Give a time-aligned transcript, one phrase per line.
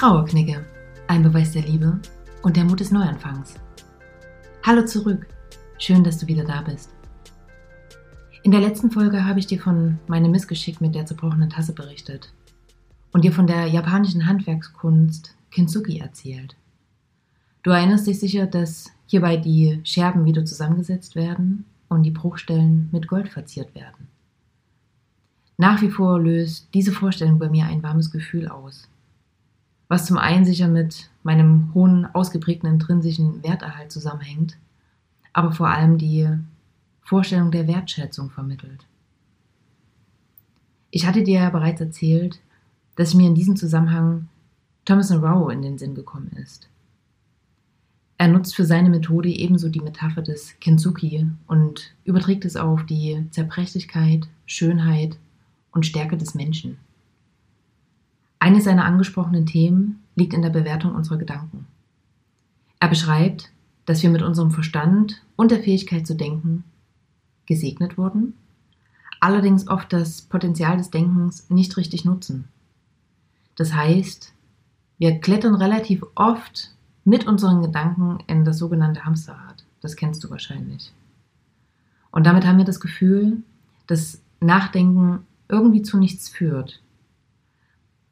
[0.00, 0.64] Trauerknicke,
[1.08, 2.00] ein Beweis der Liebe
[2.40, 3.56] und der Mut des Neuanfangs.
[4.64, 5.26] Hallo zurück,
[5.76, 6.94] schön, dass du wieder da bist.
[8.42, 12.32] In der letzten Folge habe ich dir von meinem Missgeschick mit der zerbrochenen Tasse berichtet
[13.12, 16.56] und dir von der japanischen Handwerkskunst Kintsugi erzählt.
[17.62, 23.06] Du erinnerst dich sicher, dass hierbei die Scherben wieder zusammengesetzt werden und die Bruchstellen mit
[23.06, 24.08] Gold verziert werden.
[25.58, 28.88] Nach wie vor löst diese Vorstellung bei mir ein warmes Gefühl aus,
[29.90, 34.56] was zum einen sicher mit meinem hohen, ausgeprägten intrinsischen Werterhalt zusammenhängt,
[35.32, 36.28] aber vor allem die
[37.02, 38.86] Vorstellung der Wertschätzung vermittelt.
[40.92, 42.40] Ich hatte dir ja bereits erzählt,
[42.94, 44.28] dass mir in diesem Zusammenhang
[44.84, 46.68] Thomas Rowe in den Sinn gekommen ist.
[48.16, 53.26] Er nutzt für seine Methode ebenso die Metapher des Kintsugi und überträgt es auf die
[53.32, 55.18] Zerbrechlichkeit, Schönheit
[55.72, 56.78] und Stärke des Menschen.
[58.40, 61.66] Eines seiner angesprochenen Themen liegt in der Bewertung unserer Gedanken.
[62.80, 63.52] Er beschreibt,
[63.84, 66.64] dass wir mit unserem Verstand und der Fähigkeit zu denken
[67.44, 68.34] gesegnet wurden,
[69.20, 72.48] allerdings oft das Potenzial des Denkens nicht richtig nutzen.
[73.56, 74.32] Das heißt,
[74.98, 76.70] wir klettern relativ oft
[77.04, 79.64] mit unseren Gedanken in das sogenannte Hamsterrad.
[79.82, 80.92] Das kennst du wahrscheinlich.
[82.10, 83.42] Und damit haben wir das Gefühl,
[83.86, 86.80] dass Nachdenken irgendwie zu nichts führt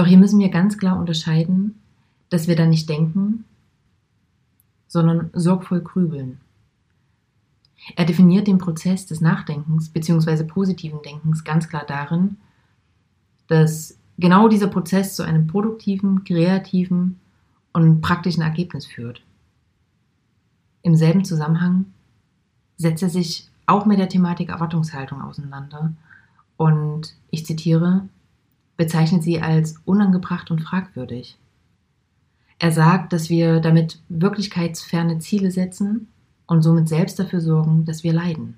[0.00, 1.78] doch hier müssen wir ganz klar unterscheiden,
[2.30, 3.44] dass wir da nicht denken,
[4.88, 6.40] sondern sorgvoll grübeln.
[7.96, 10.44] Er definiert den Prozess des Nachdenkens bzw.
[10.44, 12.38] positiven Denkens ganz klar darin,
[13.46, 17.20] dass genau dieser Prozess zu einem produktiven, kreativen
[17.74, 19.20] und praktischen Ergebnis führt.
[20.80, 21.84] Im selben Zusammenhang
[22.78, 25.92] setzt er sich auch mit der Thematik Erwartungshaltung auseinander
[26.56, 28.08] und ich zitiere,
[28.80, 31.36] bezeichnet sie als unangebracht und fragwürdig.
[32.58, 36.08] Er sagt, dass wir damit wirklichkeitsferne Ziele setzen
[36.46, 38.56] und somit selbst dafür sorgen, dass wir leiden.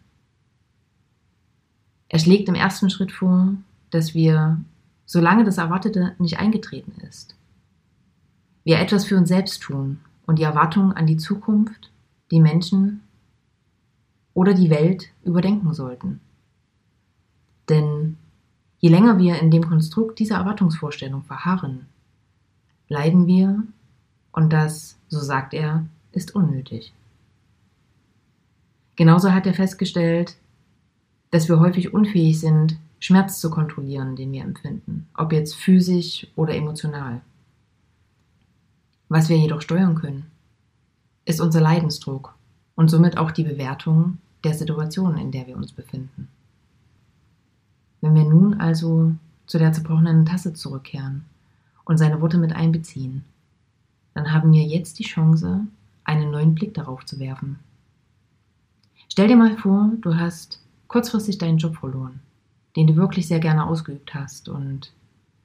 [2.08, 3.54] Er schlägt im ersten Schritt vor,
[3.90, 4.60] dass wir,
[5.06, 7.34] solange das Erwartete nicht eingetreten ist,
[8.62, 11.90] wir etwas für uns selbst tun und die Erwartungen an die Zukunft,
[12.30, 13.00] die Menschen
[14.34, 16.20] oder die Welt überdenken sollten.
[17.68, 18.18] Denn
[18.82, 21.86] Je länger wir in dem Konstrukt dieser Erwartungsvorstellung verharren,
[22.88, 23.62] leiden wir
[24.32, 26.92] und das, so sagt er, ist unnötig.
[28.96, 30.36] Genauso hat er festgestellt,
[31.30, 36.56] dass wir häufig unfähig sind, Schmerz zu kontrollieren, den wir empfinden, ob jetzt physisch oder
[36.56, 37.20] emotional.
[39.08, 40.26] Was wir jedoch steuern können,
[41.24, 42.34] ist unser Leidensdruck
[42.74, 46.26] und somit auch die Bewertung der Situation, in der wir uns befinden.
[48.02, 49.12] Wenn wir nun also
[49.46, 51.24] zu der zerbrochenen Tasse zurückkehren
[51.84, 53.24] und seine Worte mit einbeziehen,
[54.12, 55.66] dann haben wir jetzt die Chance,
[56.04, 57.58] einen neuen Blick darauf zu werfen.
[59.08, 62.20] Stell dir mal vor, du hast kurzfristig deinen Job verloren,
[62.76, 64.92] den du wirklich sehr gerne ausgeübt hast und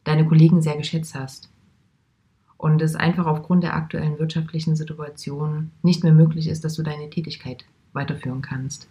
[0.03, 1.49] deine Kollegen sehr geschätzt hast.
[2.57, 7.09] Und es einfach aufgrund der aktuellen wirtschaftlichen Situation nicht mehr möglich ist, dass du deine
[7.11, 8.87] Tätigkeit weiterführen kannst.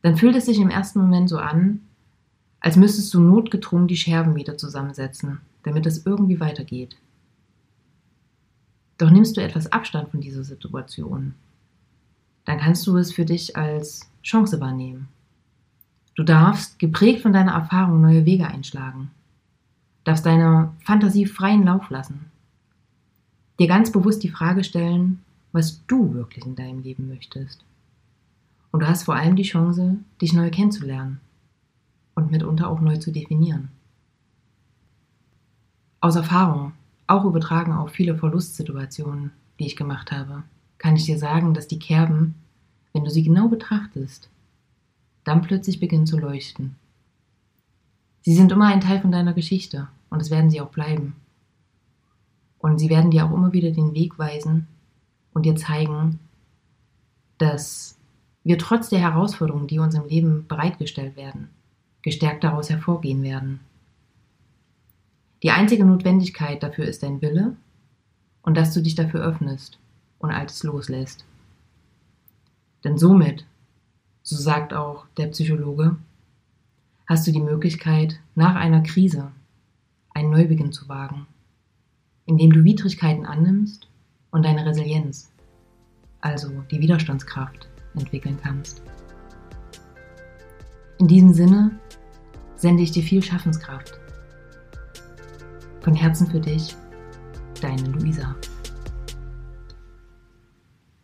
[0.00, 1.80] Dann fühlt es sich im ersten Moment so an,
[2.62, 6.96] als müsstest du notgedrungen die Scherben wieder zusammensetzen, damit es irgendwie weitergeht.
[8.98, 11.34] Doch nimmst du etwas Abstand von dieser Situation,
[12.44, 15.08] dann kannst du es für dich als Chance wahrnehmen.
[16.14, 19.10] Du darfst, geprägt von deiner Erfahrung, neue Wege einschlagen,
[20.04, 22.26] darfst deiner Fantasie freien Lauf lassen,
[23.58, 25.20] dir ganz bewusst die Frage stellen,
[25.50, 27.64] was du wirklich in deinem Leben möchtest.
[28.70, 31.20] Und du hast vor allem die Chance, dich neu kennenzulernen
[32.14, 33.70] und mitunter auch neu zu definieren.
[36.00, 36.72] Aus Erfahrung,
[37.06, 40.42] auch übertragen auf viele Verlustsituationen, die ich gemacht habe,
[40.78, 42.34] kann ich dir sagen, dass die Kerben,
[42.92, 44.28] wenn du sie genau betrachtest,
[45.24, 46.76] dann plötzlich beginnen zu leuchten.
[48.22, 51.14] Sie sind immer ein Teil von deiner Geschichte und es werden sie auch bleiben.
[52.58, 54.68] Und sie werden dir auch immer wieder den Weg weisen
[55.34, 56.20] und dir zeigen,
[57.38, 57.98] dass
[58.44, 61.48] wir trotz der Herausforderungen, die uns im Leben bereitgestellt werden,
[62.02, 63.60] gestärkt daraus hervorgehen werden.
[65.42, 67.56] Die einzige Notwendigkeit dafür ist dein Wille
[68.42, 69.78] und dass du dich dafür öffnest
[70.18, 71.24] und Altes loslässt.
[72.84, 73.44] Denn somit,
[74.22, 75.96] so sagt auch der Psychologe,
[77.06, 79.32] hast du die Möglichkeit, nach einer Krise
[80.14, 81.26] einen Neubeginn zu wagen,
[82.26, 83.88] indem du Widrigkeiten annimmst
[84.30, 85.30] und deine Resilienz,
[86.20, 88.82] also die Widerstandskraft, entwickeln kannst.
[90.98, 91.78] In diesem Sinne
[92.62, 93.98] sende ich dir viel Schaffenskraft.
[95.80, 96.76] Von Herzen für dich,
[97.60, 98.36] deine Luisa.